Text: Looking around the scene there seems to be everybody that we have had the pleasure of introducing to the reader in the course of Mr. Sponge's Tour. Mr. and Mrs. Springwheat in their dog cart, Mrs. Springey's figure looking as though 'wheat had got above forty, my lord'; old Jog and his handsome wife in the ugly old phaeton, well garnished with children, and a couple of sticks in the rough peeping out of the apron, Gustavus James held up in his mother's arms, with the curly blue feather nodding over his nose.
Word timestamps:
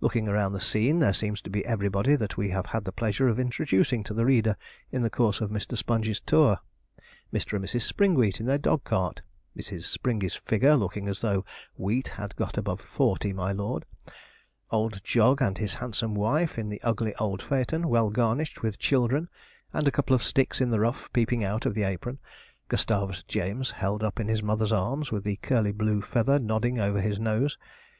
Looking 0.00 0.26
around 0.26 0.52
the 0.52 0.58
scene 0.60 0.98
there 0.98 1.12
seems 1.12 1.40
to 1.42 1.48
be 1.48 1.64
everybody 1.64 2.16
that 2.16 2.36
we 2.36 2.48
have 2.48 2.66
had 2.66 2.84
the 2.84 2.90
pleasure 2.90 3.28
of 3.28 3.38
introducing 3.38 4.02
to 4.02 4.12
the 4.12 4.24
reader 4.24 4.56
in 4.90 5.02
the 5.02 5.10
course 5.10 5.40
of 5.40 5.50
Mr. 5.52 5.76
Sponge's 5.76 6.18
Tour. 6.18 6.58
Mr. 7.32 7.52
and 7.52 7.64
Mrs. 7.64 7.82
Springwheat 7.82 8.40
in 8.40 8.46
their 8.46 8.58
dog 8.58 8.82
cart, 8.82 9.20
Mrs. 9.56 9.84
Springey's 9.84 10.34
figure 10.34 10.74
looking 10.74 11.06
as 11.06 11.20
though 11.20 11.44
'wheat 11.76 12.08
had 12.08 12.34
got 12.34 12.58
above 12.58 12.80
forty, 12.80 13.32
my 13.32 13.52
lord'; 13.52 13.84
old 14.72 15.00
Jog 15.04 15.40
and 15.40 15.56
his 15.56 15.74
handsome 15.74 16.16
wife 16.16 16.58
in 16.58 16.68
the 16.68 16.82
ugly 16.82 17.14
old 17.20 17.40
phaeton, 17.40 17.86
well 17.88 18.10
garnished 18.10 18.62
with 18.62 18.76
children, 18.76 19.28
and 19.72 19.86
a 19.86 19.92
couple 19.92 20.16
of 20.16 20.24
sticks 20.24 20.60
in 20.60 20.70
the 20.70 20.80
rough 20.80 21.08
peeping 21.12 21.44
out 21.44 21.64
of 21.64 21.74
the 21.74 21.84
apron, 21.84 22.18
Gustavus 22.66 23.22
James 23.22 23.70
held 23.70 24.02
up 24.02 24.18
in 24.18 24.26
his 24.26 24.42
mother's 24.42 24.72
arms, 24.72 25.12
with 25.12 25.22
the 25.22 25.36
curly 25.36 25.70
blue 25.70 26.02
feather 26.02 26.40
nodding 26.40 26.80
over 26.80 27.00
his 27.00 27.20
nose. 27.20 27.56